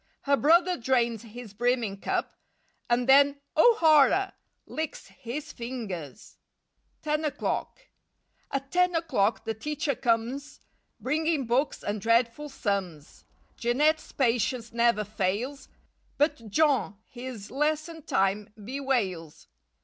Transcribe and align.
Her 0.21 0.35
brother 0.35 0.77
drains 0.77 1.21
his 1.21 1.53
brimming 1.53 1.99
cup. 1.99 2.33
And 2.89 3.07
then—oh, 3.07 3.75
horror!—licks 3.79 5.09
his 5.09 5.53
fingers! 5.53 6.37
13 7.03 7.21
NINE 7.21 7.25
O'CLOCK 7.33 7.77
15 7.79 7.83
TEN 7.83 8.55
O'CLOCK 8.55 8.61
AT 8.63 8.71
ten 8.71 8.95
o'clock 8.95 9.45
the 9.45 9.53
teacher 9.53 9.93
comes 9.93 10.57
ZjL 10.57 10.61
Bringing 11.01 11.45
books 11.45 11.83
and 11.83 12.01
dreadful 12.01 12.51
Jeanette's 13.57 14.11
patience 14.13 14.73
never 14.73 15.03
fails, 15.03 15.69
But 16.17 16.49
Jean 16.49 16.95
his 17.07 17.51
lesson 17.51 18.01
time 18.01 18.49
bewails. 18.57 19.45